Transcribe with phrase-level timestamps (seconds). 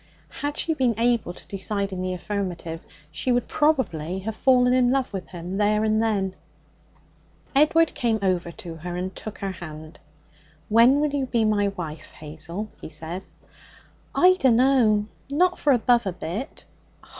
[0.41, 4.89] Had she been able to decide in the affirmative, she would probably have fallen in
[4.89, 6.33] love with him there and then.
[7.55, 9.99] Edward came over to her and took her hand.
[10.69, 13.25] 'When will you be my wife, Hazel?' he said.
[14.15, 15.05] 'I dunno.
[15.29, 16.65] Not for above a bit.'